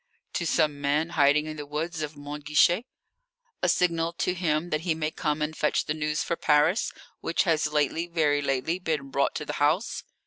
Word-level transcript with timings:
"To 0.33 0.47
some 0.47 0.81
man 0.81 1.09
hiding 1.09 1.45
in 1.45 1.57
the 1.57 1.65
woods 1.67 2.01
of 2.01 2.17
Mont 2.17 2.45
Guichet, 2.45 2.87
a 3.61 3.69
signal 3.69 4.13
to 4.13 4.33
him 4.33 4.71
that 4.71 4.81
he 4.81 4.95
may 4.95 5.11
come 5.11 5.43
and 5.43 5.55
fetch 5.55 5.85
the 5.85 5.93
news 5.93 6.23
for 6.23 6.35
Paris 6.35 6.91
which 7.19 7.43
has 7.43 7.67
lately 7.71 8.07
very 8.07 8.41
lately 8.41 8.79
been 8.79 9.11
brought 9.11 9.35
to 9.35 9.45
the 9.45 9.53
house." 9.61 10.01